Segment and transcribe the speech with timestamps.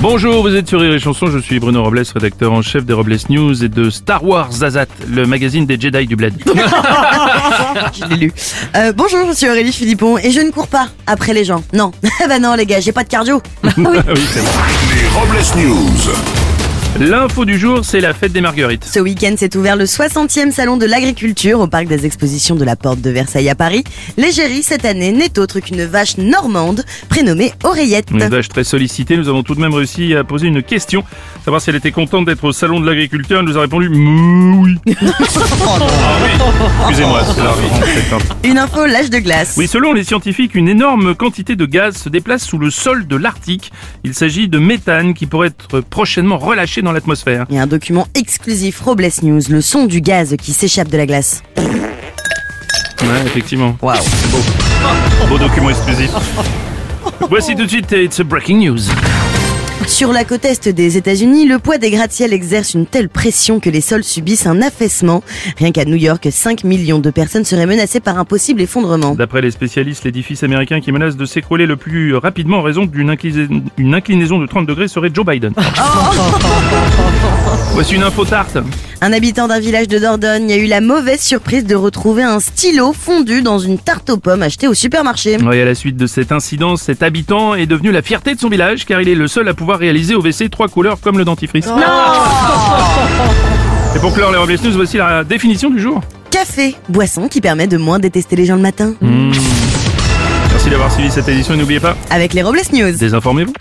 [0.00, 2.92] Bonjour, vous êtes sur Rire et Chanson, je suis Bruno Robles, rédacteur en chef des
[2.92, 6.34] Robles News et de Star Wars Zazat, le magazine des Jedi du Bled.
[6.46, 8.32] Je l'ai lu.
[8.76, 11.64] Euh, bonjour, je suis Aurélie Philippon et je ne cours pas après les gens.
[11.72, 11.90] Non,
[12.28, 13.42] bah non les gars, j'ai pas de cardio.
[13.76, 14.62] Oui, c'est vrai.
[14.94, 16.47] Les Robles News.
[16.96, 18.84] L'info du jour, c'est la fête des Marguerites.
[18.84, 22.74] Ce week-end s'est ouvert le 60e salon de l'agriculture au parc des expositions de la
[22.74, 23.84] Porte de Versailles à Paris.
[24.16, 28.10] L'égérie cette année n'est autre qu'une vache normande prénommée Oreillette.
[28.10, 31.04] Une vache très sollicitée, nous avons tout de même réussi à poser une question,
[31.44, 33.40] savoir si elle était contente d'être au salon de l'agriculteur.
[33.40, 34.76] Elle nous a répondu oui.
[34.88, 34.92] Ah
[36.22, 36.30] oui.
[36.88, 37.20] Excusez-moi,
[38.42, 39.54] c'est Une info l'âge de glace.
[39.56, 43.14] Oui, selon les scientifiques, une énorme quantité de gaz se déplace sous le sol de
[43.14, 43.70] l'Arctique.
[44.02, 47.46] Il s'agit de méthane qui pourrait être prochainement relâché dans l'atmosphère.
[47.50, 50.96] Il y a un document exclusif Robles News, le son du gaz qui s'échappe de
[50.96, 51.42] la glace.
[51.56, 53.76] Ouais, effectivement.
[53.80, 53.96] Waouh.
[54.02, 54.38] C'est beau.
[55.28, 56.10] Beau document exclusif.
[57.28, 58.80] Voici tout de suite It's a Breaking News.
[59.86, 63.70] Sur la côte est des États-Unis, le poids des gratte-ciels exerce une telle pression que
[63.70, 65.22] les sols subissent un affaissement.
[65.56, 69.14] Rien qu'à New York, 5 millions de personnes seraient menacées par un possible effondrement.
[69.14, 73.10] D'après les spécialistes, l'édifice américain qui menace de s'écrouler le plus rapidement en raison d'une
[73.10, 75.52] inclinaison, une inclinaison de 30 degrés serait Joe Biden.
[77.72, 78.58] Voici une info tarte.
[79.00, 82.92] Un habitant d'un village de Dordogne a eu la mauvaise surprise de retrouver un stylo
[82.92, 85.36] fondu dans une tarte aux pommes achetée au supermarché.
[85.36, 88.48] Ouais, à la suite de cet incident, cet habitant est devenu la fierté de son
[88.48, 91.24] village car il est le seul à pouvoir réaliser au WC trois couleurs comme le
[91.24, 91.66] dentifrice.
[93.94, 96.00] Et pour clore les Robles News, voici la définition du jour.
[96.30, 98.94] Café, boisson qui permet de moins détester les gens le matin.
[99.00, 102.90] Merci d'avoir suivi cette édition et n'oubliez pas, Avec les Robles News.
[102.98, 103.52] désinformez-vous.